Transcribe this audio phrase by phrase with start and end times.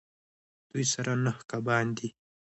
[0.71, 2.09] دوی سره نهه کبان دي